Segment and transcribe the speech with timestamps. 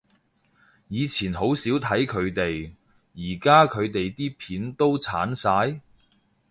[0.87, 2.71] 以前好少睇佢哋，
[3.13, 5.79] 而家佢哋啲片都剷晒？